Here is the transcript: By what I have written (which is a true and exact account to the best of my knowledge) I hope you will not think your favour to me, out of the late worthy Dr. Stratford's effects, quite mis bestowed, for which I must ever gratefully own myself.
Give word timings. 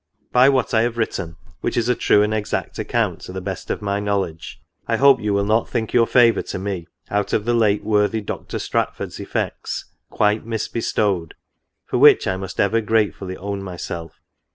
By 0.31 0.49
what 0.49 0.73
I 0.73 0.81
have 0.81 0.97
written 0.97 1.35
(which 1.59 1.77
is 1.77 1.87
a 1.87 1.93
true 1.93 2.23
and 2.23 2.33
exact 2.33 2.79
account 2.79 3.19
to 3.21 3.31
the 3.33 3.39
best 3.39 3.69
of 3.69 3.83
my 3.83 3.99
knowledge) 3.99 4.59
I 4.87 4.95
hope 4.97 5.21
you 5.21 5.31
will 5.31 5.45
not 5.45 5.69
think 5.69 5.93
your 5.93 6.07
favour 6.07 6.41
to 6.41 6.57
me, 6.57 6.87
out 7.11 7.33
of 7.33 7.45
the 7.45 7.53
late 7.53 7.83
worthy 7.83 8.19
Dr. 8.19 8.57
Stratford's 8.57 9.19
effects, 9.19 9.91
quite 10.09 10.43
mis 10.43 10.67
bestowed, 10.67 11.35
for 11.85 11.99
which 11.99 12.25
I 12.27 12.35
must 12.35 12.59
ever 12.59 12.81
gratefully 12.81 13.37
own 13.37 13.61
myself. 13.61 14.13